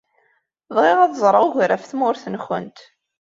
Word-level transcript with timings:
Bɣiɣ 0.75 0.97
ad 1.01 1.13
ẓṛeɣ 1.23 1.43
ugar 1.47 1.71
ɣef 1.73 1.83
tmurt-nkent. 1.85 2.77